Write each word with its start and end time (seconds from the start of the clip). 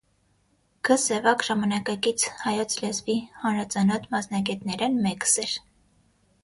Գ.Սեւակ 0.87 1.45
ժամանակակից 1.49 2.25
հայոց 2.39 2.77
լէզուի 2.81 3.19
հանրածանօթ 3.45 4.09
մասնագէտներէն 4.17 5.01
մէկս 5.09 5.39
էր։ 5.47 5.57